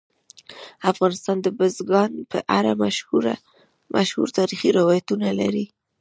[0.91, 2.71] افغانستان د بزګان په اړه
[4.01, 5.65] مشهور تاریخی روایتونه لري.